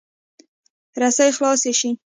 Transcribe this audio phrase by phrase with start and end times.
[1.01, 1.89] رسۍ خلاصه شي.